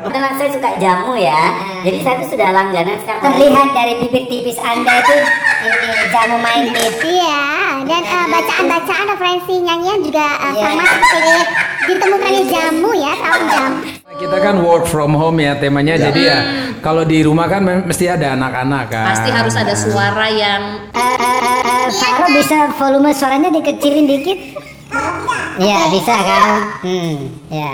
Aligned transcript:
Memang 0.00 0.32
saya 0.40 0.48
suka 0.48 0.80
jamu 0.80 1.12
ya, 1.12 1.52
jadi 1.84 1.98
saya 2.00 2.14
tuh 2.24 2.32
sudah 2.32 2.48
langganan 2.56 2.96
sekarang. 3.04 3.20
Terlihat 3.20 3.68
dari 3.76 3.92
bibir 4.00 4.24
tipis 4.32 4.56
Anda 4.56 4.96
itu 4.96 5.16
ini 5.60 5.88
jamu 6.08 6.36
main 6.40 6.72
bit. 6.72 6.94
Iya, 7.04 7.44
dan 7.84 8.00
eh, 8.00 8.26
bacaan-bacaan 8.32 9.04
referensi 9.12 9.60
nyanyian 9.60 10.00
juga 10.00 10.24
eh, 10.24 10.52
Iya. 10.56 10.64
sama 10.64 10.84
seperti 10.88 11.36
ditemukannya 11.84 12.42
jamu 12.48 12.90
ya, 12.96 13.12
tahun 13.12 13.42
jamu. 13.44 13.76
Kita 14.20 14.36
kan 14.40 14.54
work 14.64 14.84
from 14.88 15.12
home 15.12 15.36
ya 15.36 15.52
temanya, 15.60 16.00
jadi 16.00 16.20
ya 16.20 16.38
kalau 16.80 17.04
di 17.04 17.20
rumah 17.20 17.44
kan 17.52 17.60
mesti 17.60 18.08
ada 18.08 18.32
anak-anak 18.32 18.88
kan. 18.88 19.04
Pasti 19.12 19.28
harus 19.28 19.52
ada 19.52 19.74
suara 19.76 20.32
yang 20.32 20.88
eh, 20.96 21.16
eh, 21.20 21.60
eh, 21.60 21.86
Faro 21.92 22.24
bisa 22.32 22.72
volume 22.80 23.12
suaranya 23.12 23.52
dikecilin 23.52 24.08
dikit? 24.08 24.38
Iya 25.60 25.92
bisa 25.92 26.14
kan? 26.16 26.48
Hmm, 26.80 27.16
ya. 27.52 27.72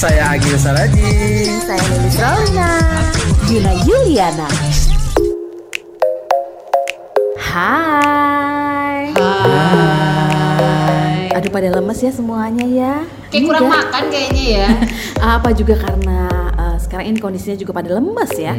Saya 0.00 0.32
Agil 0.32 0.56
Saraji. 0.56 1.12
saya 1.60 1.84
Lilis 1.92 2.16
Rauna, 2.16 2.80
Gina 3.44 3.68
Yuliana. 3.84 4.48
Hai. 7.36 9.12
Hai. 9.12 11.28
Aduh 11.36 11.52
pada 11.52 11.68
lemes 11.68 12.00
ya 12.00 12.08
semuanya 12.16 12.64
ya. 12.64 12.94
Kayak 13.28 13.44
kurang 13.44 13.68
Enggak. 13.68 13.84
makan 13.92 14.04
kayaknya 14.08 14.44
ya. 14.48 14.68
Apa 15.36 15.52
juga 15.52 15.76
karena 15.76 16.32
eh, 16.56 16.76
sekarang 16.80 17.06
ini 17.12 17.18
kondisinya 17.20 17.60
juga 17.60 17.76
pada 17.76 17.92
lemes 17.92 18.32
ya. 18.40 18.56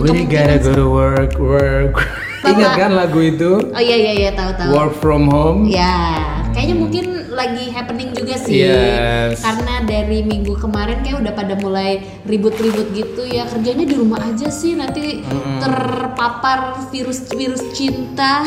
We 0.00 0.24
gotta 0.24 0.56
go 0.56 0.72
to 0.72 0.88
work, 0.88 1.36
work. 1.36 2.00
Ingat 2.42 2.72
kan 2.74 2.90
lagu 2.98 3.20
itu? 3.22 3.70
Oh 3.70 3.82
iya 3.82 3.96
iya 3.96 4.12
iya 4.18 4.30
tahu 4.34 4.50
tahu. 4.58 4.70
Work 4.74 4.94
from 4.98 5.30
home. 5.30 5.70
Ya, 5.70 6.18
kayaknya 6.50 6.76
mungkin 6.76 7.04
lagi 7.30 7.70
happening 7.70 8.10
juga 8.12 8.34
sih. 8.34 8.66
Yes. 8.66 9.40
Karena 9.40 9.86
dari 9.86 10.26
minggu 10.26 10.58
kemarin 10.58 11.06
kayak 11.06 11.22
udah 11.22 11.32
pada 11.38 11.54
mulai 11.62 12.02
ribut-ribut 12.26 12.90
gitu 12.92 13.22
ya. 13.30 13.46
Kerjanya 13.46 13.86
di 13.86 13.94
rumah 13.94 14.20
aja 14.26 14.50
sih 14.50 14.74
nanti 14.74 15.22
terpapar 15.62 16.90
virus-virus 16.90 17.62
cinta. 17.78 18.42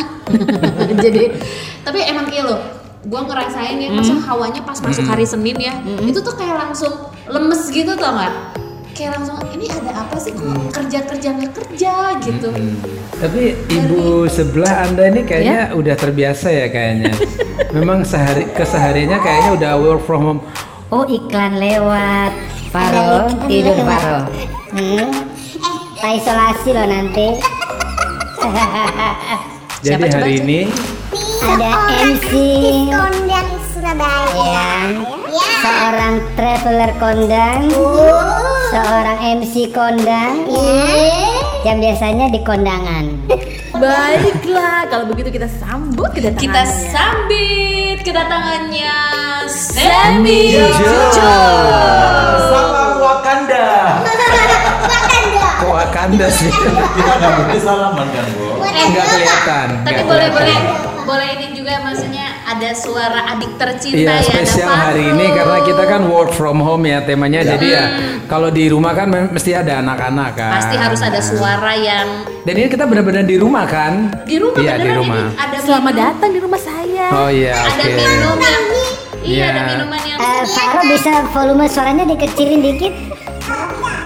Jadi 1.03 1.31
tapi 1.87 1.99
emang 2.03 2.27
kayak 2.27 2.45
lo 2.49 2.57
gue 3.05 3.21
ngerasain 3.21 3.77
ya 3.77 3.93
masa 3.93 4.17
hawanya 4.17 4.65
pas 4.65 4.81
masuk 4.81 5.05
hari 5.05 5.29
Senin 5.29 5.53
ya 5.61 5.77
itu 6.01 6.25
tuh 6.25 6.33
kayak 6.33 6.57
langsung 6.57 6.89
lemes 7.29 7.69
gitu 7.69 7.93
tau 7.93 8.17
nggak 8.17 8.64
kayak 8.95 9.19
langsung 9.19 9.37
ini 9.51 9.67
ada 9.67 9.91
apa 10.07 10.15
sih? 10.15 10.31
Kok 10.31 10.71
kerja 10.71 10.99
kerja 11.03 11.29
nggak 11.35 11.51
kerja? 11.51 11.93
gitu. 12.23 12.49
Tapi 13.19 13.41
ibu 13.67 14.23
sebelah 14.25 14.87
anda 14.87 15.11
ini 15.11 15.27
kayaknya 15.27 15.75
udah 15.75 15.95
terbiasa 15.99 16.47
ya 16.47 16.67
kayaknya. 16.71 17.11
Memang 17.75 18.07
sehari 18.07 18.47
kesehariannya 18.55 19.19
kayaknya 19.19 19.51
udah 19.59 19.71
work 19.77 20.01
from 20.07 20.21
home. 20.23 20.41
Oh 20.89 21.03
iklan 21.03 21.59
lewat. 21.59 22.31
Faro 22.71 23.27
tidur 23.51 23.75
Faro. 23.83 24.31
Hmm. 24.71 25.27
Kita 25.95 26.09
isolasi 26.15 26.69
loh 26.71 26.87
nanti. 26.87 27.27
Jadi 29.85 30.07
hari 30.09 30.33
ini 30.41 30.59
Ada 31.45 31.71
MC. 32.09 32.31
Kondang 32.89 33.49
Surabaya. 33.69 34.33
ya, 34.49 34.65
seorang 35.61 36.15
traveler 36.33 36.91
kondang, 36.97 37.61
seorang 38.75 39.39
MC 39.39 39.71
kondang, 39.71 40.51
yang 41.63 41.79
biasanya 41.79 42.27
di 42.27 42.43
kondangan. 42.43 43.07
Baiklah, 43.79 44.91
kalau 44.91 45.07
begitu 45.07 45.31
kita 45.31 45.47
sambut 45.47 46.11
kedatangannya. 46.11 46.43
kita 46.43 46.63
sambit 46.91 48.03
kedatangannya 48.03 48.95
Sammy 49.47 50.59
Salam 52.51 52.99
Wakanda. 52.99 53.67
Kok 55.85 55.91
Wakanda 55.91 56.27
sih? 56.29 56.49
Kita 56.91 57.11
nggak 57.13 57.31
mungkin 57.35 57.59
salaman 57.59 58.07
kan, 58.07 58.25
Bu? 58.31 58.43
Nggak 58.65 59.05
kelihatan. 59.07 59.67
tapi 59.81 60.01
boleh 60.03 60.27
boleh 60.29 60.57
boleh 61.05 61.27
ini 61.31 61.47
juga 61.53 61.77
maksudnya 61.79 62.25
ada 62.43 62.73
suara 62.73 63.29
adik 63.29 63.53
tercinta 63.55 63.93
Iya 63.95 64.09
ya 64.09 64.17
ada 64.17 64.25
spesial 64.25 64.71
hari 64.71 65.03
ini 65.07 65.25
karena 65.31 65.57
kita 65.61 65.83
kan 65.85 66.01
work 66.03 66.31
from 66.31 66.57
home 66.57 66.81
ya 66.83 66.97
temanya 66.99 67.45
jadi 67.45 67.67
ya 67.67 67.83
kalau 68.25 68.49
di 68.49 68.65
rumah 68.67 68.89
kan 68.91 69.05
mesti 69.29 69.53
ada 69.53 69.79
anak-anak 69.79 70.33
kan. 70.33 70.51
pasti 70.55 70.75
harus 70.75 70.97
ada 70.99 71.21
suara 71.21 71.73
yang 71.73 72.25
Dan 72.41 72.57
ini 72.57 72.67
kita 72.67 72.83
benar-benar 72.83 73.21
di 73.23 73.37
rumah 73.37 73.65
kan? 73.65 74.09
di 74.23 74.37
rumah 74.37 74.57
Iya 74.57 74.73
di 74.75 74.89
rumah. 74.91 75.21
ini 75.23 75.37
ada 75.37 75.57
Selamat 75.59 75.85
minum- 75.87 76.01
datang 76.03 76.29
di 76.31 76.39
rumah 76.41 76.61
saya. 76.63 77.05
Oh 77.15 77.29
iya 77.29 77.53
ada 77.55 77.69
oke. 77.75 77.85
minum 77.91 78.37
yang 78.39 78.63
iya 79.21 79.45
ada 79.45 79.59
Iya. 79.59 79.63
minuman 79.71 80.01
yang 80.01 80.17
Eh, 80.17 80.43
Faro 80.47 80.81
bisa 80.83 81.11
volume 81.29 81.65
suaranya 81.67 82.03
dikecilin 82.03 82.61
dikit? 82.63 82.93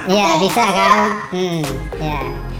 Iya 0.09 0.41
bisa 0.41 0.65
kan? 0.65 1.09
Hmm, 1.29 1.61
ya. 2.01 2.17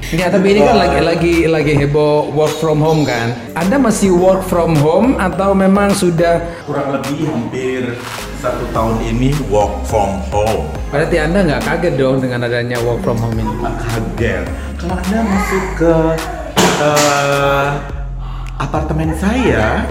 Nggak, 0.09 0.29
tapi 0.37 0.47
ini 0.53 0.61
kan 0.61 0.77
lagi 0.77 0.99
lagi 1.01 1.33
lagi 1.49 1.73
heboh 1.81 2.29
work 2.37 2.53
from 2.61 2.77
home 2.77 3.01
kan. 3.09 3.33
Anda 3.57 3.81
masih 3.81 4.13
work 4.13 4.45
from 4.45 4.77
home 4.77 5.17
atau 5.17 5.57
memang 5.57 5.89
sudah 5.97 6.45
Kurang 6.69 6.93
lebih 6.93 7.25
hampir 7.25 7.97
satu 8.37 8.69
tahun 8.69 9.01
ini 9.01 9.33
work 9.49 9.81
from 9.89 10.21
home. 10.29 10.69
berarti 10.93 11.17
Anda 11.17 11.41
nggak 11.41 11.61
kaget 11.65 11.93
dong 11.97 12.21
dengan 12.21 12.45
adanya 12.45 12.77
work 12.85 13.01
from 13.01 13.17
home 13.17 13.33
ini? 13.33 13.53
Kaget. 13.65 14.45
Kalau 14.77 14.93
Anda 15.01 15.19
masuk 15.25 15.63
ke 15.73 15.93
eh, 16.85 17.67
apartemen 18.61 19.09
saya, 19.17 19.89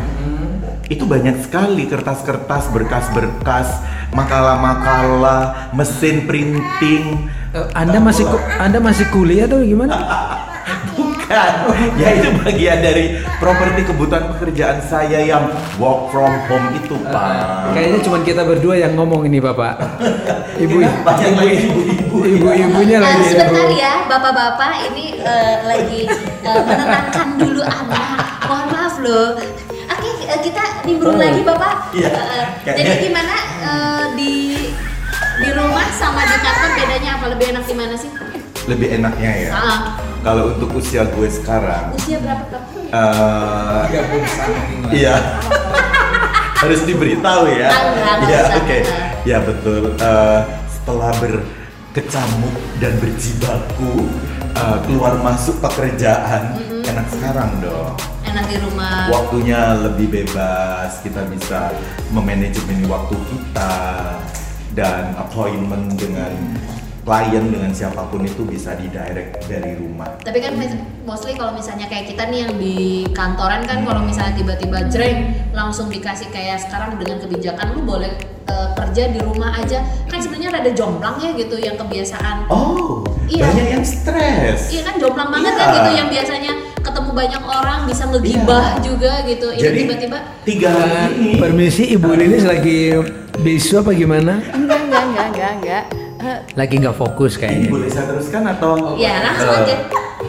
itu 0.88 1.04
banyak 1.04 1.36
sekali 1.40 1.84
kertas-kertas, 1.84 2.68
berkas-berkas, 2.68 3.68
makalah-makalah, 4.10 5.40
mesin 5.70 6.24
printing. 6.24 7.28
Eh, 7.50 7.64
Anda 7.72 7.96
masih 7.98 8.24
ku- 8.24 8.40
Anda 8.56 8.78
masih 8.78 9.04
kuliah 9.08 9.44
atau 9.44 9.60
gimana? 9.60 9.92
Bukan, 10.90 11.52
ya 11.94 12.08
itu 12.14 12.28
bagian 12.38 12.80
dari 12.80 13.04
properti 13.36 13.84
kebutuhan 13.84 14.32
pekerjaan 14.32 14.80
saya 14.80 15.20
yang 15.20 15.44
work 15.76 16.08
from 16.08 16.32
home 16.46 16.72
itu, 16.74 16.96
Pak. 17.02 17.72
Kayaknya 17.72 18.00
cuma 18.00 18.18
kita 18.20 18.42
berdua 18.42 18.74
yang 18.74 18.92
ngomong 18.94 19.22
ini 19.22 19.36
Bapak. 19.38 19.76
Ibu 20.58 20.74
Kita 20.74 21.04
banyak 21.04 21.32
lagi 21.34 21.56
ibu-ibu. 21.62 22.16
ibu-ibunya 22.26 22.96
Eh, 22.96 23.02
lagi 23.02 23.22
sebentar 23.28 23.68
ya 23.70 23.92
bapak-bapak 24.04 24.72
ini 24.88 25.06
eh, 25.18 25.56
lagi 25.62 26.00
eh, 26.42 26.60
menenangkan 26.64 27.28
dulu 27.36 27.60
anak 27.60 28.08
mohon 28.42 28.66
maaf 28.68 28.94
loh 28.98 29.28
eh, 30.28 30.38
kita 30.38 30.62
nimbrung 30.84 31.16
Oh. 31.16 31.20
lagi 31.20 31.40
bapak 31.42 31.74
Iya. 31.90 32.10
Eh, 32.12 32.44
jadi 32.76 32.92
gimana 33.02 33.34
di 34.12 34.32
di 35.38 35.48
rumah 35.50 35.86
sama 35.90 36.22
di 36.22 36.36
kantor 36.36 36.70
bedanya 36.74 37.10
apa 37.14 37.26
lebih 37.28 37.46
enak 37.50 37.64
di 37.64 37.74
mana 37.74 37.94
sih 37.94 38.10
Lebih 38.66 38.88
enaknya 38.94 39.32
ya. 39.38 39.50
Ah, 39.50 39.80
Kalau 40.20 40.52
untuk 40.52 40.76
usia 40.76 41.06
gue 41.06 41.24
sekarang, 41.26 41.88
usia 41.94 42.20
berapa 42.20 42.58
eh 42.84 43.84
iya 44.92 45.14
harus 46.60 46.82
diberitahu 46.82 47.48
ya. 47.48 47.70
Iya, 48.20 48.40
oke. 48.56 48.78
Ya 49.24 49.38
betul. 49.40 49.94
Eh, 49.94 50.40
setelah 50.68 51.14
berkecamuk 51.16 52.50
dan 52.76 52.92
berjibaku 52.98 54.10
keluar 54.84 55.14
masuk 55.16 55.62
pekerjaan, 55.62 56.58
enak 56.82 57.06
sekarang 57.08 57.62
dong. 57.62 57.94
Enak 58.28 58.44
di 58.46 58.56
rumah 58.58 59.08
Waktunya 59.08 59.60
lebih 59.80 60.06
bebas, 60.10 61.00
kita 61.00 61.24
bisa 61.26 61.72
memanajemen 62.10 62.84
waktu 62.86 63.16
kita 63.24 63.72
dan 64.72 65.16
appointment 65.16 65.96
dengan 65.96 66.32
klien 67.02 67.40
dengan 67.40 67.72
siapa 67.72 68.04
pun 68.06 68.20
itu 68.20 68.44
bisa 68.44 68.76
didirect 68.76 69.48
dari 69.48 69.72
rumah. 69.74 70.20
tapi 70.20 70.44
kan 70.44 70.52
mostly 71.02 71.32
kalau 71.32 71.56
misalnya 71.56 71.88
kayak 71.88 72.04
kita 72.06 72.28
nih 72.28 72.44
yang 72.44 72.52
di 72.54 72.76
kantoran 73.10 73.64
kan 73.64 73.80
kalau 73.80 74.04
misalnya 74.04 74.36
tiba-tiba 74.36 74.84
jreng 74.86 75.18
langsung 75.50 75.88
dikasih 75.88 76.28
kayak 76.28 76.60
sekarang 76.60 77.00
dengan 77.00 77.16
kebijakan 77.18 77.72
lu 77.72 77.80
boleh 77.82 78.12
eh, 78.44 78.68
kerja 78.76 79.08
di 79.08 79.24
rumah 79.24 79.56
aja 79.56 79.80
kan 80.04 80.20
sebenarnya 80.20 80.52
rada 80.52 80.70
jomplang 80.70 81.16
ya 81.16 81.32
gitu 81.32 81.56
yang 81.56 81.80
kebiasaan 81.80 82.44
Oh, 82.52 83.00
Iya. 83.24 83.44
banyak 83.44 83.66
yang 83.70 83.84
stres. 83.84 84.68
Iya 84.68 84.82
kan 84.84 84.94
jomplang 84.96 85.28
banget 85.28 85.52
Iya. 85.52 85.58
kan 85.58 85.68
gitu 85.74 85.90
yang 85.96 86.08
biasanya 86.08 86.52
ketemu 86.88 87.10
banyak 87.12 87.42
orang 87.44 87.78
bisa 87.84 88.02
ngegibah 88.04 88.66
Iya. 88.70 88.80
juga 88.80 89.12
gitu. 89.22 89.46
Ini 89.50 89.60
Jadi 89.60 89.78
tiba-tiba 89.78 90.18
tiga 90.42 90.68
hari 90.70 90.96
ini 91.14 91.30
permisi 91.36 91.84
Ibu 91.92 92.08
Lilis 92.10 92.44
lagi 92.44 92.78
bisu 93.38 93.78
apa 93.78 93.92
gimana? 93.92 94.40
Enggak, 94.48 94.80
enggak, 94.82 95.02
enggak, 95.04 95.26
enggak, 95.28 95.52
enggak. 95.54 95.84
Lagi 96.52 96.74
nggak 96.76 96.96
fokus 96.96 97.32
ini 97.34 97.40
kayaknya. 97.40 97.68
boleh 97.68 97.88
saya 97.88 98.04
teruskan 98.06 98.42
atau? 98.48 98.96
ya 98.96 99.14
langsung 99.22 99.52
aja. 99.54 99.76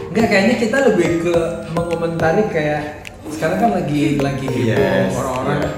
Enggak, 0.09 0.27
kayaknya 0.27 0.55
kita 0.57 0.77
lebih 0.85 1.09
ke 1.23 1.35
mengomentari 1.71 2.43
kayak 2.47 2.81
sekarang 3.29 3.57
kan 3.57 3.69
lagi 3.73 4.17
lagi 4.17 4.45
heboh 4.45 4.73
Yes, 4.73 5.13
orang-orang 5.13 5.57
iya. 5.59 5.69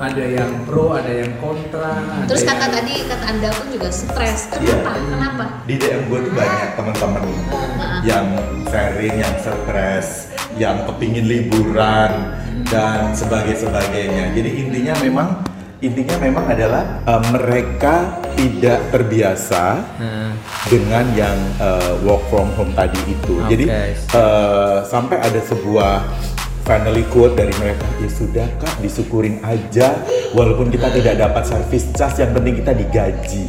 Ada 0.00 0.24
yang 0.24 0.64
pro, 0.64 0.96
ada 0.96 1.12
yang 1.12 1.32
kontra. 1.36 2.00
Terus 2.24 2.42
yang- 2.42 2.56
kata 2.56 2.66
tadi 2.72 2.94
kata 3.04 3.24
anda 3.28 3.48
pun 3.52 3.66
juga 3.68 3.88
stres. 3.92 4.48
Kenapa? 4.48 4.96
Kenapa? 4.96 5.44
Di 5.68 5.74
DM 5.76 6.02
gue 6.08 6.18
tuh 6.24 6.32
banyak 6.32 6.68
teman-teman 6.72 7.22
yang 8.00 8.26
sharing, 8.66 9.14
yang 9.20 9.34
stres, 9.36 10.32
yang 10.56 10.76
kepingin 10.88 11.28
liburan 11.28 12.32
dan 12.66 13.12
sebagai 13.12 13.52
sebagainya. 13.54 14.32
Jadi 14.32 14.50
intinya 14.64 14.94
memang 14.98 15.28
intinya 15.80 16.16
memang 16.16 16.44
adalah 16.48 17.04
eh, 17.04 17.22
mereka 17.32 17.96
tidak 18.36 18.80
terbiasa 18.88 19.64
Nah, 20.00 20.32
dengan 20.68 21.04
yang 21.12 21.36
eh, 21.60 21.92
work 22.04 22.24
from 22.32 22.48
home 22.56 22.72
tadi 22.72 23.00
itu. 23.04 23.36
Oke. 23.36 23.52
Jadi 23.52 23.64
eh, 23.68 24.78
sampai 24.88 25.20
ada 25.20 25.40
sebuah 25.44 25.92
finally 26.64 27.04
quote 27.08 27.34
dari 27.34 27.52
mereka, 27.58 27.86
ya 27.98 28.08
sudah 28.08 28.46
kak 28.58 28.78
disyukurin 28.80 29.40
aja, 29.42 29.96
walaupun 30.32 30.68
kita 30.68 30.92
tidak 30.92 31.18
dapat 31.18 31.42
service 31.46 31.90
charge, 31.92 32.22
yang 32.22 32.32
penting 32.32 32.60
kita 32.60 32.72
digaji. 32.76 33.44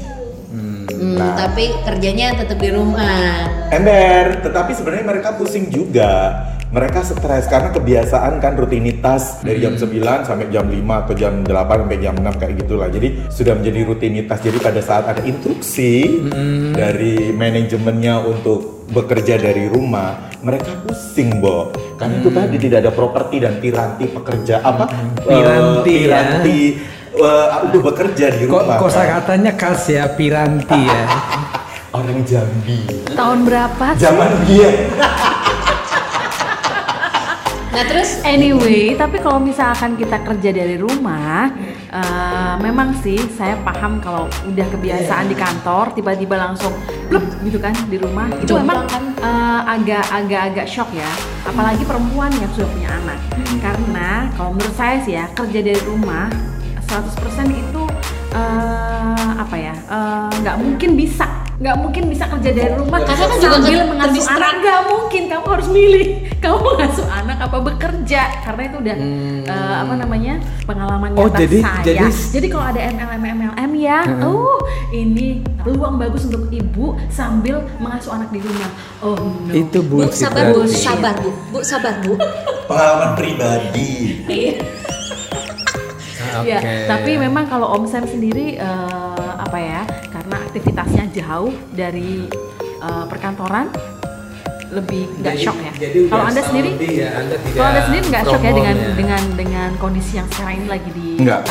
Hmm, 0.52 1.18
Nah. 1.18 1.34
tapi 1.48 1.72
kerjanya 1.81 2.38
tetap 2.38 2.62
di 2.62 2.69
rumah. 2.69 3.48
Ember, 3.72 4.44
tetapi 4.44 4.72
sebenarnya 4.75 5.06
mereka 5.08 5.34
pusing 5.34 5.72
juga. 5.72 6.44
Mereka 6.72 7.04
stres 7.04 7.52
karena 7.52 7.68
kebiasaan 7.75 8.40
kan 8.40 8.56
rutinitas 8.56 9.44
dari 9.44 9.60
jam 9.60 9.75
9 9.75 10.24
sampai 10.24 10.48
jam 10.48 10.63
5 10.72 11.04
atau 11.04 11.12
jam 11.12 11.44
8 11.44 11.84
sampai 11.84 12.00
jam 12.00 12.16
6 12.16 12.40
kayak 12.40 12.63
gitulah. 12.63 12.88
Jadi 12.88 13.28
sudah 13.28 13.60
menjadi 13.60 13.80
rutinitas. 13.84 14.40
Jadi 14.40 14.56
pada 14.56 14.80
saat 14.80 15.04
ada 15.04 15.19
instruksi 15.28 16.24
dari 16.72 17.36
manajemennya 17.36 18.24
untuk 18.24 18.81
bekerja 18.91 19.39
dari 19.39 19.65
rumah, 19.65 20.29
mereka 20.43 20.75
pusing, 20.83 21.39
Bo. 21.39 21.71
Karena 21.95 22.19
itu 22.19 22.29
tadi 22.29 22.55
tidak 22.59 22.77
ada 22.83 22.91
properti 22.91 23.39
dan 23.39 23.57
piranti 23.57 24.05
pekerja 24.05 24.59
apa? 24.59 24.85
eh, 24.91 25.25
Piranti, 25.25 25.93
ya. 25.95 26.01
piranti 26.03 26.59
eh, 27.15 27.47
untuk 27.63 27.81
bekerja 27.88 28.25
di 28.35 28.43
kok 28.45 28.61
rumah. 28.61 28.77
kosa 28.77 29.01
kan. 29.01 29.23
katanya 29.23 29.51
khas 29.55 29.83
ya 29.88 30.05
piranti 30.11 30.81
ya. 30.81 31.03
Orang 31.97 32.23
Jambi. 32.23 32.88
Tahun 33.11 33.39
berapa? 33.43 33.85
Zaman 33.95 34.31
dia. 34.45 34.69
Nah 37.71 37.88
terus? 37.88 38.19
Anyway, 38.27 39.00
tapi 39.00 39.23
kalau 39.23 39.39
misalkan 39.39 39.95
kita 39.95 40.19
kerja 40.27 40.51
dari 40.51 40.75
rumah, 40.75 41.47
eh, 41.88 42.56
memang 42.59 42.91
sih 43.00 43.15
saya 43.31 43.56
paham 43.63 44.03
kalau 44.03 44.27
udah 44.44 44.68
kebiasaan 44.75 45.31
di 45.31 45.35
kantor, 45.39 45.95
tiba-tiba 45.95 46.35
langsung 46.35 46.75
pluk 47.07 47.23
gitu 47.47 47.63
kan 47.63 47.71
di 47.88 47.95
rumah, 47.95 48.27
itu 48.35 48.51
memang 48.59 48.83
kan? 48.91 49.03
eh, 49.23 49.62
agak 49.71 50.03
agak 50.12 50.41
agak 50.51 50.68
shock 50.68 50.91
ya, 50.91 51.07
apalagi 51.47 51.88
perempuan 51.88 52.31
yang 52.44 52.51
sudah 52.51 52.68
punya 52.75 52.89
anak. 52.91 53.19
Karena 53.63 54.27
kalau 54.35 54.51
menurut 54.51 54.75
saya 54.75 55.00
sih 55.07 55.15
ya 55.15 55.31
kerja 55.31 55.59
dari 55.63 55.81
rumah 55.88 56.27
100% 56.91 57.56
itu 57.56 57.83
eh, 58.35 59.31
apa 59.39 59.56
ya 59.56 59.75
nggak 60.44 60.56
mungkin 60.59 61.00
bisa 61.00 61.40
nggak 61.62 61.78
mungkin 61.78 62.10
bisa 62.10 62.25
kerja 62.25 62.50
dari 62.52 62.74
rumah 62.74 62.98
Karena 63.00 63.22
kan 63.22 63.38
juga 63.38 63.54
sambil 63.56 63.81
mengasuh 63.86 64.25
anak 64.28 64.54
nggak 64.58 64.80
mungkin 64.84 65.22
kamu 65.30 65.46
harus 65.48 65.68
milih 65.69 66.06
kamu 66.44 66.58
mengasuh 66.58 67.08
anak 67.08 67.38
apa 67.40 67.58
bekerja 67.62 68.22
karena 68.42 68.62
itu 68.63 68.78
udah 68.80 68.96
eh, 69.46 69.75
apa 69.78 69.94
namanya 69.96 70.34
pengalaman 70.66 71.10
Hmm. 71.12 71.19
Oh, 71.19 71.28
nyata 71.28 71.38
jadi- 71.40 71.62
saya 71.62 71.84
jadi- 72.34 72.50
kalau 72.50 72.66
ada 72.66 72.81
MLM 72.81 73.22
MLM 73.22 73.72
ya 73.78 74.00
oh 74.24 74.58
ini 74.90 75.28
peluang 75.60 75.96
bagus 75.98 76.25
untuk 76.25 76.50
ibu 76.50 76.98
sambil 77.08 77.62
mengasuh 77.78 78.10
anak 78.12 78.30
di 78.30 78.40
rumah 78.40 78.69
oh 79.00 79.13
no 79.19 79.54
Itu 79.54 79.80
Bu 79.81 80.02
bullshit 80.02 80.25
sabar 80.25 80.50
Bu, 80.50 80.66
sabar 80.66 81.13
Bu. 81.16 81.30
Bu 81.52 81.60
sabar 81.62 81.94
Bu. 82.02 82.18
Pengalaman 82.68 83.13
pribadi. 83.13 84.24
Ah, 86.24 86.42
Ya, 86.42 86.58
oke. 86.63 86.88
tapi 86.88 87.12
memang 87.18 87.46
kalau 87.46 87.75
Om 87.75 87.84
Sam 87.86 88.06
sendiri 88.06 88.56
eh, 88.56 89.30
apa 89.38 89.58
ya? 89.58 89.81
Karena 90.31 90.48
aktivitasnya 90.48 91.06
jauh 91.12 91.51
dari 91.75 92.24
eh, 92.63 93.06
perkantoran 93.12 93.68
lebih 94.72 95.04
nggak 95.19 95.36
shock 95.36 95.60
ya. 95.60 95.74
Kalau 96.07 96.24
anda 96.31 96.39
sendiri, 96.39 96.72
ya, 96.80 97.19
Anda 97.19 97.36
tidak 97.36 97.60
kalau 97.60 97.68
anda 97.68 97.81
sendiri 97.83 98.04
nggak 98.07 98.24
shock 98.24 98.39
ya 98.39 98.51
dengan 98.56 98.75
ya? 98.80 98.92
dengan 98.95 99.22
dengan 99.36 99.69
kondisi 99.75 100.16
yang 100.16 100.28
sekarang 100.31 100.63
ini 100.63 100.68
lagi 100.72 100.89
di 100.95 101.07
Enggak, 101.19 101.42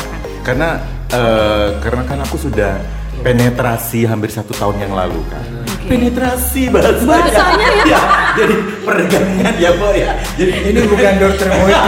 karena 0.41 0.81
eh, 1.13 1.67
karena 1.77 2.01
kan 2.09 2.17
aku 2.25 2.41
sudah 2.41 2.81
penetrasi 3.21 4.09
hampir 4.09 4.33
satu 4.33 4.57
tahun 4.57 4.89
yang 4.89 4.93
lalu 4.97 5.21
kan. 5.29 5.45
Penetrasi 5.85 6.73
bahasanya. 6.73 7.05
Bahasanya 7.05 7.67
ya? 7.85 8.01
jadi 8.41 8.55
peregangan 8.81 9.53
ya, 9.61 9.71
Bo 9.77 9.93
ya. 9.93 10.17
Jadi 10.39 10.51
Ini 10.73 10.79
bukan 10.89 11.13
dokter 11.21 11.47
ya. 11.53 11.81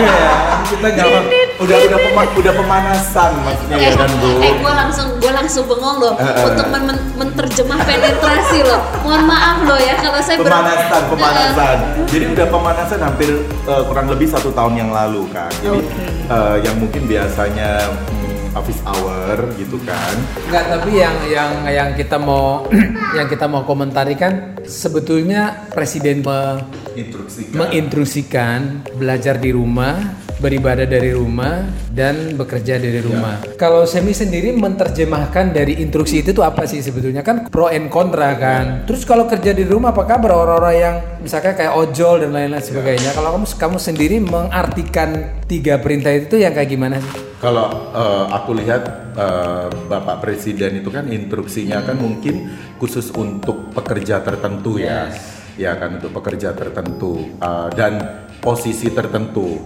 Kita 0.69 0.87
nggak. 0.93 1.42
Udah 1.55 1.77
udah 1.79 1.99
pema- 2.01 2.33
udah 2.33 2.53
pemanasan 2.55 3.31
maksudnya 3.39 3.77
ya 3.77 3.87
Eh, 3.87 3.95
kan, 3.95 4.09
Bu. 4.15 4.29
eh 4.39 4.53
gue 4.55 4.73
langsung 4.73 5.07
gue 5.15 5.31
langsung 5.31 5.63
bengong 5.63 5.97
loh 5.99 6.13
Eh, 6.15 6.25
eh. 6.25 6.45
untuk 6.47 6.65
men- 6.67 6.85
men- 6.87 7.03
menerjemah 7.15 7.77
penetrasi 7.79 8.59
loh. 8.63 8.81
Mohon 8.99 9.23
maaf 9.27 9.57
loh 9.61 9.77
ya 9.77 9.93
kalau 9.95 10.19
saya 10.19 10.37
ber- 10.37 10.49
pemanasan 10.49 11.01
pemanasan 11.07 11.77
jadi 12.07 12.25
udah 12.31 12.45
pemanasan 12.47 12.99
hampir 12.99 13.29
eh, 13.45 13.81
kurang 13.83 14.07
lebih 14.07 14.27
satu 14.27 14.49
tahun 14.49 14.73
yang 14.75 14.89
lalu 14.89 15.29
kan 15.29 15.51
jadi 15.59 15.79
eh, 16.27 16.55
yang 16.63 16.75
mungkin 16.75 17.05
biasanya 17.05 17.69
hmm, 17.85 18.22
office 18.53 18.81
hour 18.85 19.37
gitu 19.57 19.77
kan 19.83 20.15
Enggak, 20.49 20.65
tapi 20.69 20.91
yang 20.97 21.15
yang 21.29 21.51
yang 21.67 21.89
kita 21.97 22.17
mau 22.17 22.65
yang 23.17 23.27
kita 23.29 23.45
mau 23.49 23.65
komentari 23.65 24.13
kan 24.13 24.57
sebetulnya 24.63 25.69
presiden 25.73 26.23
me- 26.23 26.83
instruksi 26.93 27.49
menginstruksikan 27.53 28.85
belajar 28.97 29.41
di 29.41 29.49
rumah, 29.49 30.13
beribadah 30.37 30.85
dari 30.85 31.09
rumah 31.13 31.65
dan 31.89 32.37
bekerja 32.37 32.77
dari 32.77 33.01
rumah. 33.01 33.41
Kalau 33.57 33.85
Semi 33.89 34.13
sendiri 34.13 34.53
menerjemahkan 34.53 35.53
dari 35.53 35.81
instruksi 35.81 36.21
itu 36.21 36.33
tuh 36.33 36.45
apa 36.45 36.65
sih 36.69 36.81
sebetulnya 36.85 37.25
kan 37.25 37.49
pro 37.49 37.69
and 37.69 37.89
kontra 37.89 38.33
kan. 38.37 38.85
Terus 38.85 39.05
kalau 39.05 39.25
kerja 39.25 39.53
di 39.53 39.65
rumah 39.65 39.93
apa 39.93 40.05
kabar 40.05 40.31
orang-orang 40.37 40.75
yang 40.77 40.95
misalnya 41.21 41.57
kayak 41.57 41.73
ojol 41.73 42.21
dan 42.21 42.29
lain-lain 42.33 42.63
sebagainya. 42.63 43.13
Kalau 43.17 43.29
kamu 43.37 43.45
kamu 43.57 43.77
sendiri 43.81 44.17
mengartikan 44.21 45.09
tiga 45.49 45.81
perintah 45.81 46.13
itu 46.13 46.37
yang 46.37 46.53
kayak 46.53 46.69
gimana 46.69 47.01
sih? 47.01 47.32
Kalau 47.43 47.91
eh, 47.91 48.25
aku 48.31 48.55
lihat 48.55 49.11
eh, 49.19 49.67
Bapak 49.91 50.23
Presiden 50.23 50.79
itu 50.79 50.87
kan 50.87 51.11
instruksinya 51.11 51.83
kan 51.83 51.99
mungkin 51.99 52.47
khusus 52.79 53.11
untuk 53.11 53.75
pekerja 53.75 54.23
tertentu 54.23 54.79
ya, 54.79 55.11
ya 55.59 55.75
kan 55.75 55.99
untuk 55.99 56.15
pekerja 56.15 56.55
tertentu. 56.55 57.35
Eh, 57.35 57.67
dan 57.75 58.23
posisi 58.39 58.87
tertentu. 58.95 59.59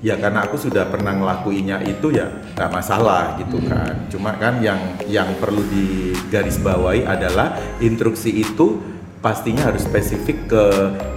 Ya 0.00 0.16
karena 0.16 0.44
aku 0.44 0.56
sudah 0.56 0.88
pernah 0.88 1.12
ngelakuinya 1.12 1.84
itu 1.84 2.12
ya 2.12 2.28
nggak 2.56 2.68
masalah 2.72 3.36
gitu 3.40 3.60
kan. 3.64 4.08
Cuma 4.12 4.36
kan 4.36 4.60
yang 4.60 4.80
yang 5.08 5.28
perlu 5.40 5.60
digarisbawahi 5.72 7.08
adalah 7.08 7.56
instruksi 7.80 8.44
itu 8.44 8.80
pastinya 9.20 9.68
harus 9.68 9.84
spesifik 9.84 10.48
ke 10.48 10.64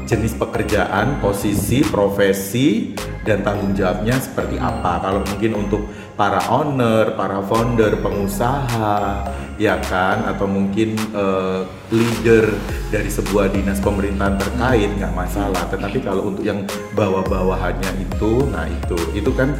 jenis 0.03 0.35
pekerjaan, 0.35 1.23
posisi, 1.23 1.79
profesi, 1.87 2.91
dan 3.23 3.39
tanggung 3.41 3.71
jawabnya 3.71 4.19
seperti 4.19 4.59
apa. 4.59 4.99
Kalau 4.99 5.23
mungkin 5.23 5.51
untuk 5.55 5.87
para 6.19 6.43
owner, 6.51 7.15
para 7.15 7.39
founder, 7.47 7.95
pengusaha, 8.03 9.23
ya 9.55 9.79
kan, 9.87 10.27
atau 10.27 10.43
mungkin 10.43 10.99
eh, 10.99 11.61
leader 11.95 12.51
dari 12.91 13.07
sebuah 13.07 13.55
dinas 13.55 13.79
pemerintahan 13.79 14.35
terkait 14.35 14.91
nggak 14.99 15.15
masalah. 15.15 15.63
Tetapi 15.71 16.03
kalau 16.03 16.35
untuk 16.35 16.43
yang 16.43 16.67
bawah-bawahannya 16.99 18.03
itu, 18.03 18.51
nah 18.51 18.67
itu, 18.67 18.99
itu 19.15 19.31
kan 19.31 19.55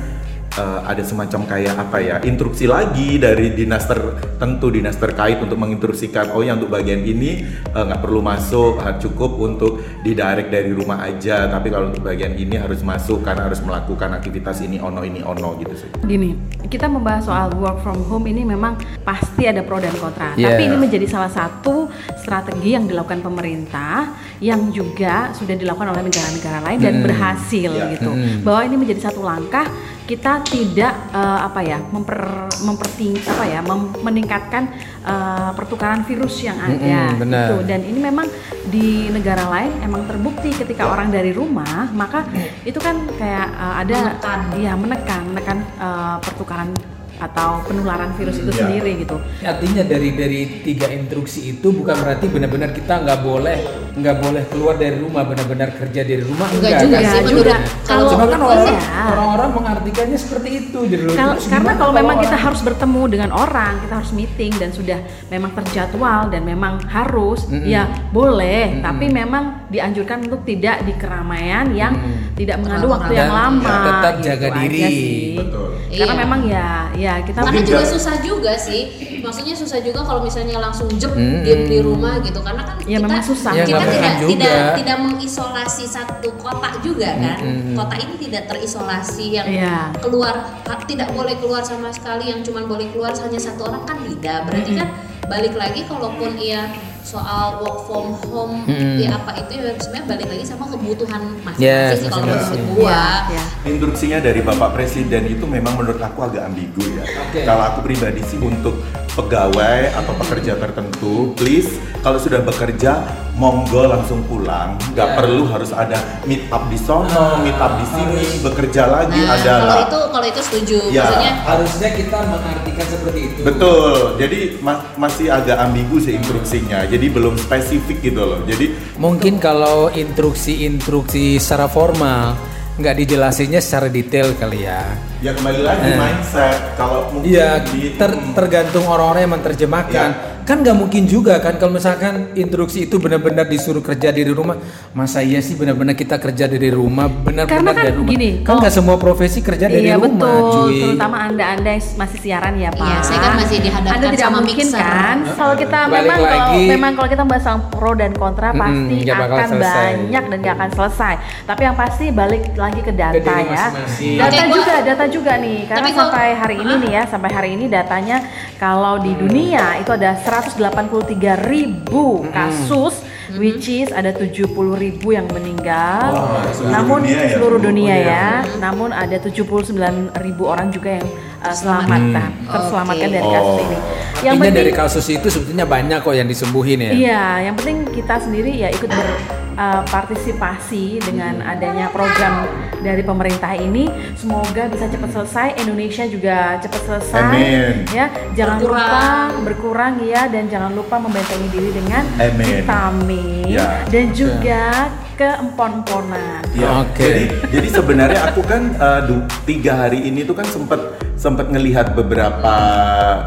eh, 0.57 0.79
ada 0.85 1.03
semacam 1.03 1.41
kayak 1.49 1.75
apa 1.77 1.97
ya 1.99 2.15
instruksi 2.21 2.65
lagi 2.69 3.17
dari 3.17 3.53
dinas 3.53 3.85
tertentu 3.85 4.69
dinas 4.69 4.97
terkait 4.97 5.41
untuk 5.41 5.57
menginstruksikan 5.57 6.33
oh 6.33 6.41
yang 6.45 6.61
untuk 6.61 6.73
bagian 6.73 7.01
ini 7.01 7.45
eh, 7.49 7.83
nggak 7.83 7.99
perlu 8.01 8.21
masuk 8.21 8.81
ah, 8.81 8.95
cukup 8.97 9.37
untuk 9.41 9.81
didirect 10.05 10.49
dari 10.53 10.71
rumah 10.71 11.01
aja 11.03 11.49
tapi 11.49 11.73
kalau 11.73 11.89
untuk 11.89 12.05
bagian 12.05 12.37
ini 12.37 12.57
harus 12.57 12.85
masuk 12.85 13.25
karena 13.25 13.49
harus 13.49 13.59
melakukan 13.65 14.13
aktivitas 14.13 14.61
ini 14.61 14.77
ono 14.77 15.01
ini 15.01 15.25
ono 15.25 15.57
gitu 15.59 15.75
sih 15.75 15.89
Gini, 16.03 16.35
kita 16.67 16.91
membahas 16.91 17.25
soal 17.25 17.47
work 17.57 17.79
from 17.79 18.03
home 18.05 18.27
ini 18.27 18.43
memang 18.43 18.75
pasti 19.07 19.47
ada 19.47 19.63
pro 19.63 19.79
dan 19.79 19.95
kontra. 19.95 20.35
Yeah. 20.35 20.53
Tapi 20.53 20.67
ini 20.67 20.75
menjadi 20.75 21.07
salah 21.07 21.31
satu 21.31 21.87
strategi 22.19 22.75
yang 22.75 22.85
dilakukan 22.85 23.23
pemerintah 23.23 24.11
yang 24.43 24.69
juga 24.75 25.31
sudah 25.31 25.55
dilakukan 25.55 25.95
oleh 25.95 26.03
negara-negara 26.05 26.59
lain 26.59 26.79
dan 26.83 26.95
berhasil 26.99 27.71
Yeah. 27.73 27.95
gitu. 27.95 28.11
Bahwa 28.43 28.61
ini 28.67 28.75
menjadi 28.75 29.09
satu 29.09 29.23
langkah 29.23 29.65
kita 30.03 30.43
tidak 30.43 30.93
eh, 31.15 31.39
apa 31.47 31.59
ya 31.63 31.79
memper 31.79 32.51
memperting 32.63 33.15
apa 33.23 33.43
ya 33.47 33.59
mem- 33.63 33.95
meningkatkan 34.03 34.67
eh, 35.03 35.51
pertukaran 35.55 36.03
virus 36.03 36.43
yang 36.43 36.59
ada 36.59 36.75
Mm-mm, 36.75 37.21
benar. 37.23 37.39
gitu. 37.47 37.57
Dan 37.63 37.81
ini 37.87 37.99
memang 38.03 38.27
di 38.67 39.07
negara 39.11 39.47
lain 39.47 39.71
emang 39.83 40.03
terbukti 40.07 40.51
ketika 40.51 40.91
orang 40.91 41.07
dari 41.11 41.31
rumah 41.31 41.87
maka 41.95 42.27
itu 42.67 42.79
kan 42.83 42.99
kayak 43.15 43.47
eh, 43.53 43.75
ada 43.83 43.97
Menekan. 44.03 44.39
Iya 44.59 44.73
menekan, 44.75 45.21
menekan 45.31 45.57
uh, 45.79 46.17
pertukaran 46.21 46.69
atau 47.15 47.61
penularan 47.63 48.11
virus 48.13 48.37
itu 48.37 48.49
Iya. 48.49 48.59
sendiri 48.59 48.91
gitu. 48.99 49.15
Artinya 49.39 49.83
dari 49.83 50.09
dari 50.11 50.39
tiga 50.61 50.87
instruksi 50.87 51.51
itu 51.51 51.67
bukan 51.69 51.95
berarti 51.95 52.25
benar-benar 52.27 52.71
kita 52.71 52.99
nggak 52.99 53.19
boleh 53.21 53.57
nggak 53.93 54.15
boleh 54.19 54.43
keluar 54.47 54.75
dari 54.75 54.97
rumah 54.97 55.21
benar-benar 55.23 55.69
kerja 55.71 56.01
dari 56.01 56.19
rumah 56.19 56.49
Enggak 56.49 56.81
juga 56.81 56.97
Ya, 56.97 57.09
sih 57.11 57.21
menurut 57.23 57.45
juga. 57.45 57.57
kalau 57.83 58.09
Cuma 58.09 58.25
kan 58.25 58.41
orang, 58.41 58.67
orang-orang 59.07 59.49
mengartikannya 59.53 60.17
seperti 60.17 60.49
itu 60.59 60.79
jadi 60.83 61.03
loh. 61.03 61.13
Kal- 61.13 61.31
Terus 61.35 61.45
karena 61.47 61.71
kalau 61.75 61.93
memang 61.93 62.17
kita 62.17 62.33
harus 62.35 62.61
bertemu 62.61 63.01
dengan 63.07 63.29
orang, 63.31 63.73
kita 63.79 63.93
harus 63.95 64.11
meeting 64.11 64.51
dan 64.55 64.69
sudah 64.69 64.99
memang 65.27 65.53
terjadwal 65.53 66.25
dan 66.27 66.41
memang 66.41 66.81
harus, 66.87 67.45
ya 67.63 67.85
boleh. 68.09 68.81
Tapi 68.81 69.05
memang 69.07 69.69
dianjurkan 69.69 70.25
untuk 70.25 70.41
tidak 70.43 70.81
di 70.81 70.93
keramaian 70.93 71.69
yang 71.71 71.93
tidak 72.33 72.57
mengandung 72.59 72.91
waktu 72.91 73.13
yang 73.13 73.29
lama. 73.29 73.61
Ya, 73.63 73.77
tetap 73.85 74.13
gitu 74.15 74.25
jaga 74.25 74.47
diri. 74.59 74.81
sih. 74.81 75.35
Betul. 75.35 75.69
Karena 75.93 76.05
Iya. 76.09 76.17
memang 76.19 76.41
ya, 76.43 76.67
Ya, 77.03 77.19
kita 77.19 77.43
Karena 77.43 77.59
juga 77.67 77.83
susah 77.83 78.15
juga 78.23 78.53
sih. 78.55 78.81
Maksudnya 79.19 79.51
susah 79.51 79.83
juga 79.83 79.99
kalau 80.07 80.23
misalnya 80.23 80.55
langsung 80.55 80.87
jep 80.95 81.11
Hmm. 81.11 81.43
diem 81.43 81.67
di 81.67 81.79
rumah 81.83 82.23
gitu. 82.23 82.39
Karena 82.39 82.63
kan 82.63 82.79
Ya, 82.87 82.99
kita 82.99 83.07
memang 83.11 83.23
susah. 83.23 83.51
Ya, 83.51 83.63
kita 83.67 83.75
nggak 83.75 83.91
tidak 83.91 84.13
juga. 84.19 84.31
tidak 84.31 84.57
tidak 84.79 84.97
mengisolasi 85.03 85.83
satu 85.83 86.29
kota 86.39 86.69
juga 86.79 87.09
kan. 87.19 87.37
Hmm. 87.43 87.75
Kota 87.75 87.95
ini 87.99 88.15
tidak 88.15 88.43
terisolasi 88.47 89.25
yang 89.35 89.47
Iya. 89.51 89.75
keluar 89.99 90.63
tidak 90.87 91.09
boleh 91.11 91.35
keluar 91.43 91.63
sama 91.63 91.91
sekali 91.91 92.31
yang 92.31 92.39
cuma 92.39 92.63
boleh 92.63 92.87
keluar 92.91 93.11
hanya 93.11 93.39
satu 93.39 93.67
orang 93.67 93.83
kan 93.83 93.99
tidak. 94.07 94.39
Berarti 94.47 94.71
kan 94.79 94.87
balik 95.27 95.55
lagi 95.55 95.83
kalaupun 95.83 96.39
ia 96.39 96.71
soal 97.03 97.59
work 97.59 97.83
from 97.83 98.07
home 98.23 98.63
Hmm. 98.63 98.95
ya 98.95 99.13
apa 99.13 99.35
itu 99.37 99.59
ya 99.59 99.75
sebenarnya 99.75 100.05
balik 100.07 100.27
lagi 100.29 100.43
sama 100.45 100.65
kebutuhan 100.65 101.21
masing-masing 101.43 101.99
sih 101.99 102.07
kalau 102.07 102.25
menurut 102.25 102.61
gua. 102.73 103.03
Ya. 103.27 103.43
Instruksinya 103.65 104.17
dari 104.19 104.41
Bapak 104.41 104.69
Presiden 104.71 105.23
itu 105.27 105.45
memang 105.45 105.75
menurut 105.75 105.99
aku 105.99 106.19
agak 106.23 106.43
ambigu 106.45 106.83
ya. 106.93 107.03
Oke. 107.21 107.43
Kalau 107.43 107.63
aku 107.65 107.79
pribadi 107.83 108.23
sih 108.23 108.39
untuk 108.39 108.79
pegawai 109.13 109.93
atau 109.93 110.13
pekerja 110.17 110.57
tertentu, 110.57 111.31
please 111.33 111.69
kalau 112.01 112.17
sudah 112.17 112.41
bekerja 112.41 112.97
monggo 113.33 113.85
langsung 113.85 114.23
pulang. 114.23 114.73
Nggak 114.89 115.05
Ya. 115.05 115.15
perlu 115.15 115.43
harus 115.45 115.69
ada 115.71 115.95
meet 116.23 116.49
up 116.49 116.65
di 116.65 116.77
sono, 116.77 117.37
meet 117.39 117.55
up 117.55 117.77
di 117.77 117.87
sini, 117.87 118.41
bekerja 118.41 118.83
lagi 118.85 119.19
Nah, 119.19 119.35
ada 119.35 119.53
kalau 119.59 119.77
itu 119.81 119.99
kalau 120.09 120.27
itu 120.27 120.41
setuju. 120.41 120.77
Ya. 120.89 121.03
Maksudnya 121.03 121.31
Harusnya 121.43 121.89
kita 121.91 122.17
mengartikan 122.23 122.85
seperti 122.87 123.19
itu. 123.23 123.39
Betul. 123.43 123.93
Jadi 124.17 124.39
ma- 124.59 124.83
masih 124.95 125.27
agak 125.27 125.57
ambigu 125.59 125.97
sih 125.99 126.13
instruksinya. 126.15 126.85
Jadi 126.93 127.09
belum 127.09 127.33
spesifik 127.41 128.13
gitu 128.13 128.21
loh. 128.21 128.45
Jadi 128.45 128.95
Mungkin 129.01 129.41
kalau 129.41 129.89
instruksi-instruksi 129.89 131.41
secara 131.41 131.65
formal 131.65 132.37
nggak 132.77 132.95
dijelasinnya 133.01 133.57
secara 133.57 133.89
detail 133.89 134.37
kali 134.37 134.69
ya. 134.69 135.12
Ya 135.23 135.31
kembali 135.31 135.61
lagi 135.63 135.87
Eh. 135.87 135.95
mindset. 135.95 136.57
Kalau 136.75 137.07
mungkin 137.07 137.31
Iya, 137.31 137.63
di 137.63 137.95
ter- 137.95 138.19
tergantung 138.35 138.83
orang-orang 138.85 139.21
yang 139.23 139.33
menerjemahkan. 139.33 140.09
Kan 140.43 140.59
nggak 140.59 140.75
mungkin 140.75 141.07
juga 141.07 141.39
kan 141.39 141.55
kalau 141.55 141.71
misalkan 141.71 142.35
instruksi 142.35 142.83
itu 142.83 142.99
benar-benar 142.99 143.47
disuruh 143.47 143.79
kerja 143.79 144.11
dari 144.11 144.27
rumah. 144.27 144.59
Masa 144.91 145.23
iya 145.23 145.39
sih 145.39 145.55
benar-benar 145.55 145.95
kita 145.95 146.19
kerja 146.19 146.51
dari 146.51 146.67
rumah, 146.67 147.07
benar-benar 147.07 147.47
Karena 147.47 147.71
kan 147.71 147.79
dari 147.81 147.95
rumah. 147.95 148.11
gini, 148.11 148.29
kan 148.35 148.43
kalau- 148.43 148.59
nggak 148.59 148.75
semua 148.75 148.99
profesi 148.99 149.39
kerja 149.39 149.71
dari 149.71 149.87
iya 149.87 149.95
rumah, 149.95 150.11
betul, 150.11 150.67
cuy. 150.67 150.79
terutama 150.83 151.17
anda 151.23 151.45
anda 151.47 151.69
yang 151.71 151.83
masih 151.95 152.19
siaran 152.19 152.59
ya 152.59 152.69
pak. 152.69 152.83
Iya, 152.83 152.97
saya 153.01 153.19
kan 153.21 153.33
masih 153.39 153.57
dihadapkan 153.57 153.95
Anda 153.95 154.07
tidak 154.09 154.19
sama 154.19 154.37
mungkin 154.37 154.65
mixer. 154.67 154.83
kan? 154.83 155.17
Kalau 155.33 155.55
kita 155.55 155.79
Balik 155.79 155.95
memang 155.95 156.19
kalau 156.19 156.35
lagi. 156.43 156.61
memang 156.67 156.91
kalau 156.93 157.07
kita 157.07 157.23
bahas 157.23 157.41
soal 157.41 157.59
pro 157.71 157.91
dan 157.95 158.11
kontra 158.13 158.49
Mm-mm, 158.49 158.59
pasti 158.59 158.95
bakal 159.07 159.23
akan 159.31 159.47
selesai. 159.49 159.87
banyak 159.95 160.23
dan 160.27 160.37
nggak 160.43 160.55
akan 160.59 160.69
selesai. 160.75 161.13
Tapi 161.47 161.61
yang 161.63 161.75
pasti 161.79 162.05
balik 162.11 162.43
lagi 162.53 162.81
ke 162.81 162.91
data 162.91 163.15
ya. 163.15 163.31
masing-masing. 163.71 164.15
Data 164.19 164.27
Oke, 164.27 164.43
gua- 164.43 164.55
juga, 164.59 164.75
data 164.83 165.03
juga 165.13 165.37
nih. 165.37 165.69
Karena 165.69 165.79
Tapi 165.79 165.89
gua- 165.91 165.99
sampai 166.01 166.27
hari 166.33 166.55
ini 166.57 166.73
nih 166.81 166.91
ya, 166.91 167.03
sampai 167.05 167.29
hari 167.29 167.49
ini 167.53 167.65
datanya 167.67 168.17
kalau 168.57 168.97
di 168.97 169.13
dunia 169.13 169.77
itu 169.77 169.93
ada 169.93 170.17
183 170.17 171.37
ribu 171.37 172.25
kasus. 172.29 173.05
Which 173.33 173.65
is 173.65 173.89
ada 173.89 174.13
70 174.13 174.45
ribu 174.75 175.09
yang 175.09 175.25
meninggal, 175.25 176.13
seluruh 176.53 176.69
namun 176.69 177.01
dunia 177.01 177.17
ya? 177.17 177.29
seluruh 177.33 177.57
dunia 177.57 177.95
Seluruh 177.95 178.13
ya, 178.13 178.27
namun 178.61 178.89
ada 178.93 179.17
79 179.17 179.73
ribu 180.21 180.43
orang 180.45 180.69
juga 180.69 181.01
yang 181.01 181.07
uh, 181.43 181.51
selamat, 181.51 181.99
Hmm. 181.99 182.31
terselamatkan 182.47 183.05
Oke. 183.05 183.13
dari 183.13 183.29
kasus 183.29 183.53
Oh. 183.53 183.61
ini. 183.61 183.77
Artinya 184.23 184.55
dari 184.55 184.71
kasus 184.71 185.05
itu 185.09 185.27
sebetulnya 185.27 185.65
banyak 185.65 185.99
kok 185.99 186.11
yang 186.11 186.25
disembuhin 186.25 186.79
ya. 186.79 186.91
Iya, 186.91 187.39
yang 187.43 187.53
penting 187.53 187.85
kita 187.91 188.17
sendiri 188.17 188.55
ya 188.55 188.69
ikut 188.69 188.87
berpartisipasi 188.87 191.03
dengan 191.03 191.43
adanya 191.43 191.87
program 191.87 192.47
dari 192.79 193.01
pemerintah 193.01 193.53
ini. 193.53 193.85
Semoga 194.15 194.65
bisa 194.65 194.87
cepat 194.87 195.09
selesai, 195.11 195.47
Indonesia 195.59 196.03
juga 196.07 196.57
cepat 196.57 196.81
selesai. 196.83 197.21
Amin. 197.21 197.83
Ya, 197.91 198.07
jangan 198.33 198.57
Berkurang. 198.57 198.79
lupa 198.79 199.03
berkurang 199.43 199.93
ya 200.01 200.21
dan 200.25 200.47
jangan 200.47 200.71
lupa 200.71 200.95
membentengi 200.97 201.47
diri 201.51 201.69
dengan 201.69 202.01
Amin. 202.15 202.63
vitamin 202.63 203.45
Ya. 203.45 203.83
dan 203.85 204.09
juga 204.09 204.87
keempon-emponan. 205.13 206.41
Ya, 206.53 206.81
Oke. 206.81 207.01
jadi 207.01 207.23
jadi 207.49 207.67
sebenarnya 207.69 208.21
aku 208.29 208.41
kan 208.41 208.73
uh, 208.75 209.01
du- 209.03 209.25
tiga 209.43 209.85
hari 209.85 210.03
ini 210.03 210.23
tuh 210.23 210.33
kan 210.33 210.45
sempet 210.45 210.79
sempet 211.15 211.47
ngelihat 211.47 211.93
beberapa 211.93 212.53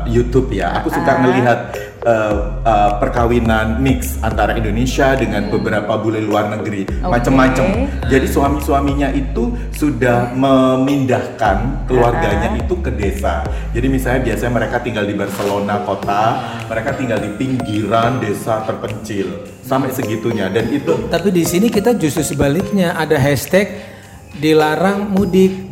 YouTube 0.05 0.53
ya. 0.53 0.83
Aku 0.83 0.91
suka 0.91 1.11
Ah. 1.11 1.21
ngelihat 1.23 1.59
uh, 2.07 2.63
uh, 2.63 2.91
perkawinan 3.03 3.83
mix 3.83 4.17
antara 4.23 4.55
Indonesia 4.55 5.19
dengan 5.19 5.51
beberapa 5.51 5.99
bule 5.99 6.23
luar 6.23 6.49
negeri, 6.55 6.87
Oke. 6.87 7.11
macam-macam. 7.11 7.91
Jadi 8.07 8.27
suami-suaminya 8.31 9.11
itu 9.13 9.53
sudah 9.75 10.33
memindahkan 10.33 11.87
keluarganya 11.91 12.55
itu 12.55 12.79
ke 12.79 12.95
desa. 12.95 13.43
Jadi 13.75 13.87
misalnya 13.91 14.33
biasanya 14.33 14.53
mereka 14.55 14.77
tinggal 14.81 15.05
di 15.05 15.15
Barcelona 15.19 15.83
kota, 15.83 16.23
mereka 16.71 16.95
tinggal 16.95 17.19
di 17.19 17.31
pinggiran 17.35 18.23
desa 18.23 18.63
terpencil. 18.63 19.59
Sampai 19.67 19.91
segitunya. 19.91 20.47
Dan 20.47 20.71
itu 20.71 21.11
Tapi 21.11 21.35
di 21.35 21.43
sini 21.43 21.67
kita 21.67 21.99
justru 21.99 22.23
sebaliknya. 22.23 22.95
Ada 22.95 23.19
hashtag 23.19 23.97
dilarang 24.39 25.11
mudik 25.11 25.66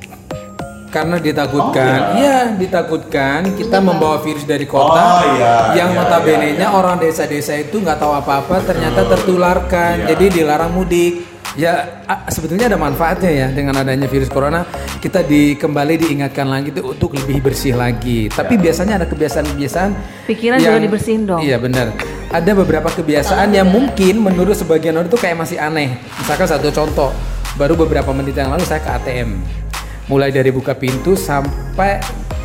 karena 0.95 1.19
ditakutkan, 1.19 1.99
Oh, 2.15 2.23
iya 2.23 2.39
ditakutkan 2.55 3.59
kita 3.59 3.83
membawa 3.83 4.23
virus 4.23 4.47
dari 4.47 4.63
kota 4.63 4.95
Oh, 4.95 5.23
iya, 5.35 5.75
yang 5.75 5.91
iya, 5.91 5.99
notabene-nya 5.99 6.55
iya, 6.55 6.71
iya. 6.71 6.79
orang 6.79 7.03
desa-desa 7.03 7.59
itu 7.59 7.83
nggak 7.83 7.99
tahu 7.99 8.15
apa-apa 8.15 8.63
ternyata 8.63 9.03
tertularkan, 9.11 10.07
Iya. 10.07 10.15
jadi 10.15 10.25
dilarang 10.31 10.71
mudik. 10.71 11.35
Ya 11.55 12.03
sebetulnya 12.27 12.67
ada 12.67 12.75
manfaatnya 12.75 13.31
ya 13.31 13.47
dengan 13.55 13.79
adanya 13.79 14.11
virus 14.11 14.27
corona 14.27 14.67
kita 14.99 15.23
di 15.23 15.55
kembali 15.55 16.03
diingatkan 16.03 16.51
lagi 16.51 16.75
tuh 16.75 16.99
untuk 16.99 17.15
lebih 17.15 17.47
bersih 17.47 17.79
lagi. 17.79 18.27
Tapi 18.27 18.59
biasanya 18.59 18.99
ada 18.99 19.07
kebiasaan-kebiasaan 19.07 19.91
Pikiran 20.27 20.59
juga 20.59 20.83
dibersihin 20.83 21.23
dong. 21.31 21.47
Iya 21.47 21.63
benar. 21.63 21.95
Ada 22.35 22.59
beberapa 22.59 22.91
kebiasaan 22.91 23.55
yang 23.55 23.71
mungkin 23.71 24.19
menurut 24.19 24.59
sebagian 24.59 24.99
orang 24.99 25.07
itu 25.07 25.15
kayak 25.15 25.39
masih 25.47 25.63
aneh. 25.63 25.95
Misalkan 26.19 26.51
satu 26.51 26.75
contoh, 26.75 27.15
baru 27.55 27.79
beberapa 27.79 28.11
menit 28.11 28.35
yang 28.35 28.51
lalu 28.51 28.67
saya 28.67 28.83
ke 28.83 28.91
ATM. 28.91 29.63
Mulai 30.05 30.29
dari 30.29 30.53
buka 30.53 30.77
pintu 30.77 31.17
sampai 31.17 31.97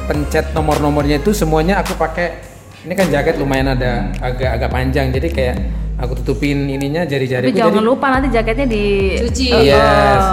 pencet 0.07 0.55
nomor-nomornya 0.55 1.19
itu 1.19 1.35
semuanya 1.35 1.83
aku 1.83 1.93
pakai. 1.99 2.47
Ini 2.87 2.95
kan 2.95 3.11
jaket 3.11 3.35
lumayan 3.35 3.75
ada 3.75 4.15
agak 4.23 4.55
agak 4.55 4.69
panjang, 4.71 5.11
jadi 5.11 5.27
kayak 5.27 5.55
aku 5.99 6.23
tutupin 6.23 6.71
ininya 6.71 7.03
jari-jariku. 7.03 7.51
Tapi 7.51 7.59
jangan 7.59 7.75
jadi- 7.75 7.89
lupa 7.91 8.07
nanti 8.07 8.27
jaketnya 8.31 8.67
di 8.71 8.83
Cuci. 9.19 9.47
Oh. 9.51 9.59
Yes. 9.59 10.23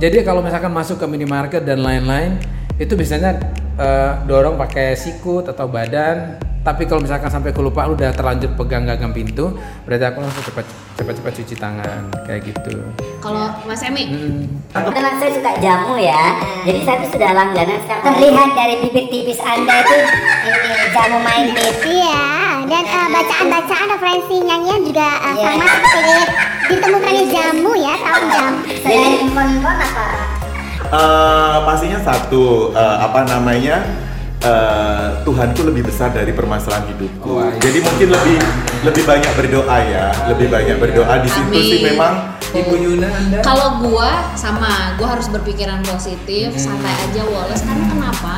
Jadi 0.00 0.16
kalau 0.24 0.40
misalkan 0.40 0.72
masuk 0.72 0.96
ke 0.96 1.06
minimarket 1.06 1.62
dan 1.62 1.84
lain-lain, 1.84 2.40
itu 2.80 2.96
biasanya 2.96 3.36
eh, 3.82 4.10
dorong 4.24 4.54
pakai 4.54 4.94
sikut 4.94 5.50
atau 5.50 5.66
badan. 5.66 6.38
Tapi 6.62 6.86
kalau 6.86 7.02
misalkan 7.02 7.26
sampai 7.26 7.50
kelupa 7.50 7.90
lu 7.90 7.98
udah 7.98 8.14
terlanjur 8.14 8.54
pegang 8.54 8.86
gagang 8.86 9.10
pintu, 9.10 9.50
berarti 9.82 10.06
aku 10.06 10.22
langsung 10.22 10.46
cepat 10.46 10.62
cepat 10.94 11.18
cepat 11.18 11.32
cuci 11.42 11.54
tangan 11.58 12.06
kayak 12.22 12.54
gitu. 12.54 12.78
Kalau 13.18 13.50
Mas 13.66 13.82
Emi, 13.82 14.06
Kebetulan 14.70 15.18
saya 15.18 15.30
suka 15.34 15.58
jamu 15.58 15.98
ya, 15.98 16.38
jadi 16.62 16.78
saya 16.86 16.96
tuh 17.02 17.18
sudah 17.18 17.34
langganan 17.34 17.82
sekarang. 17.82 18.14
Terlihat 18.14 18.50
dari 18.54 18.74
bibir 18.78 19.10
tipis 19.10 19.42
Anda 19.42 19.74
itu 19.82 19.96
ini 20.46 20.70
jamu 20.94 21.18
main. 21.18 21.50
Iya, 21.82 22.22
dan 22.70 22.84
eh, 22.86 23.06
bacaan-bacaan 23.10 23.86
referensi 23.98 24.34
nyanyian 24.46 24.80
juga 24.86 25.08
eh, 25.18 25.34
Iya. 25.34 25.42
sama 25.50 25.66
seperti 25.66 26.14
ditemukannya 26.70 27.24
jamu 27.26 27.70
ya, 27.74 27.94
tahun 27.98 28.24
jamu. 28.30 28.58
Selain 28.86 29.12
empon-empon 29.26 29.76
apa? 29.82 30.31
Eh, 30.92 31.56
pastinya 31.64 31.96
satu 32.04 32.68
eh, 32.76 32.96
apa 33.00 33.24
namanya 33.24 33.80
eh, 34.44 35.24
Tuhanku 35.24 35.64
lebih 35.64 35.88
besar 35.88 36.12
dari 36.12 36.36
permasalahan 36.36 36.84
hidupku. 36.92 37.32
Iya. 37.40 37.56
Jadi 37.64 37.78
mungkin 37.80 38.08
lebih 38.12 38.36
lebih 38.84 39.04
banyak 39.08 39.32
berdoa 39.32 39.78
ya, 39.88 40.12
lebih 40.28 40.52
banyak 40.52 40.76
berdoa 40.76 41.14
di 41.24 41.30
situ 41.32 41.48
Amin. 41.48 41.64
sih 41.64 41.80
memang 41.80 42.36
Ibu 42.52 42.74
Yuna 42.76 43.08
Anda? 43.08 43.40
kalau 43.40 43.80
gua 43.80 44.36
sama, 44.36 44.92
gua 45.00 45.16
harus 45.16 45.32
berpikiran 45.32 45.80
positif, 45.80 46.52
santai 46.60 46.92
aja 47.08 47.24
Wallace. 47.24 47.64
Karena 47.64 47.88
kenapa? 47.88 48.34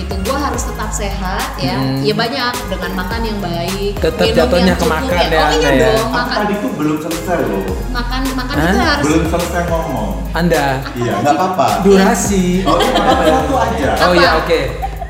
Gitu, 0.00 0.14
gua 0.24 0.38
harus 0.40 0.62
tetap 0.64 0.88
sehat 0.90 1.44
ya. 1.56 1.76
Ya 2.00 2.14
banyak 2.14 2.52
dengan 2.66 2.92
makan 2.96 3.20
yang 3.20 3.38
baik, 3.38 3.92
Tetap 3.96 4.24
minum 4.24 4.38
jatuhnya 4.40 4.64
yang 4.64 4.72
ke 4.72 4.80
cukup 4.80 4.96
makan 4.96 5.12
ya. 5.12 5.28
ya, 5.28 5.40
Oh 5.40 5.50
iya 5.52 5.70
ya? 5.70 5.88
dong, 5.92 6.08
makan 6.10 6.36
tadi 6.40 6.54
tuh 6.56 6.70
belum 6.72 6.96
selesai 6.98 7.38
loh, 7.44 7.64
makan 7.90 8.20
makan 8.32 8.54
Hah? 8.56 8.64
itu 8.66 8.78
harus 8.80 9.04
belum 9.04 9.24
selesai 9.28 9.62
ngomong. 9.66 10.10
Anda 10.32 10.64
Iya, 10.94 11.12
nggak 11.20 11.34
apa-apa. 11.34 11.66
durasi. 11.82 12.44
Oh, 12.62 12.76
iya, 12.76 12.90
nggak 12.90 13.04
apa-apa, 13.04 13.24
satu 13.30 13.54
aja. 13.58 13.88
Oh 13.92 14.04
Apa? 14.06 14.14
iya 14.16 14.30
oke. 14.36 14.60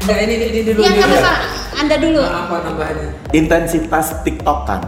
Enggak 0.00 0.18
ini 0.18 0.32
ini, 0.35 0.47
ini 0.50 0.61
dulu 0.66 0.78
Ya 0.80 0.90
nggak 0.90 1.09
apa-apa, 1.09 1.35
Anda 1.76 1.97
dulu. 1.97 2.20
Apa 2.20 2.54
tambahannya? 2.61 3.09
Intensitas 3.30 4.06
TikTokan. 4.20 4.80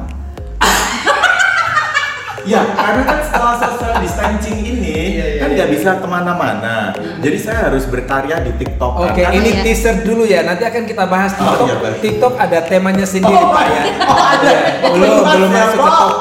Ya, 2.42 2.66
karena 2.68 3.02
kan 3.04 3.18
setelah 3.22 3.54
social 3.56 3.94
distancing 3.96 4.58
ini 4.58 5.14
Iya, 5.14 5.26
kan 5.38 5.48
nggak 5.52 5.68
bisa 5.70 5.90
ke 5.96 6.06
mana-mana. 6.06 6.90
Jadi 7.18 7.38
saya 7.38 7.70
harus 7.70 7.86
berkarya 7.86 8.40
di 8.40 8.52
TikTok. 8.56 8.92
Oke, 9.00 9.20
Karena- 9.20 9.36
ini 9.36 9.50
ya. 9.52 9.62
teaser 9.62 10.02
dulu 10.02 10.22
ya. 10.24 10.42
Nanti 10.42 10.64
akan 10.64 10.82
kita 10.82 11.04
bahas 11.06 11.30
Oh, 11.32 11.38
TikTok. 11.40 11.64
iya, 11.64 11.76
baik. 11.78 11.96
TikTok 12.00 12.32
ada 12.36 12.58
temanya 12.62 13.04
sendiri, 13.04 13.30
Oh, 13.36 13.50
Pak 13.50 13.64
ya. 13.64 13.82
oh, 14.02 14.18
ada. 14.18 14.50
Iya, 14.50 14.60
belum 14.84 15.10
Oh, 15.12 15.22
belum 15.28 15.50
ya, 15.50 15.62
masuk 15.62 15.78
ke 15.78 15.90
top. 15.92 16.12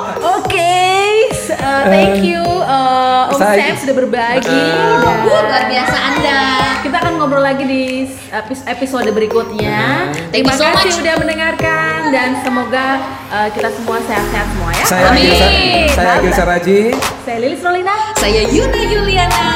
Eh, 1.71 1.79
Uh, 1.81 1.87
thank 1.87 2.19
you 2.21 2.43
uh, 2.43 3.31
Om 3.31 3.39
Saya- 3.39 3.71
Sam 3.71 3.75
sudah 3.79 3.95
berbagi. 3.97 4.51
Uh, 4.51 4.99
dan 4.99 5.15
luar 5.23 5.43
biasa 5.65 5.95
Anda. 6.05 6.41
Kita 6.81 6.95
akan 6.97 7.13
ngobrol 7.15 7.39
lagi 7.39 7.63
di 7.63 7.83
epis- 8.27 8.65
episode 8.65 9.07
berikutnya. 9.09 10.11
Thank 10.27 10.43
Terima 10.43 10.51
you 10.51 10.59
so 10.59 10.65
kasih 10.67 10.91
much. 10.91 10.99
udah 10.99 11.15
mendengarkan 11.15 11.97
dan 12.09 12.29
semoga 12.41 12.99
uh, 13.29 13.47
kita 13.49 13.71
semua 13.71 13.97
sehat-sehat 14.01 14.47
semua 14.47 14.69
ya. 14.73 14.83
Saya 14.83 15.03
Amin. 15.07 15.23
Agil, 15.23 15.31
Sa- 15.31 15.95
saya 15.95 16.11
Agil 16.17 16.33
Saraji. 16.33 16.79
Saya 17.23 17.37
Lilis 17.39 17.61
Rolina. 17.61 17.95
Saya 18.17 18.41
Yuna 18.45 18.81
Yuliana. 18.83 19.47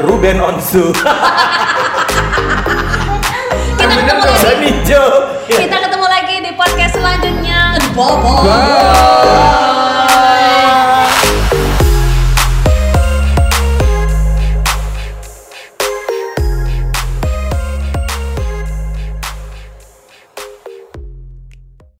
Ruben 0.00 0.36
Onsu. 0.38 0.90
Kita 3.76 3.94
ketemu 3.94 4.22
lagi. 4.26 4.70
Kita 5.46 5.76
ketemu 5.78 6.06
lagi 6.08 6.36
di 6.40 6.50
podcast 6.52 6.92
selanjutnya. 6.92 7.60
Bye. 7.94 8.18
Bye. 8.42 9.74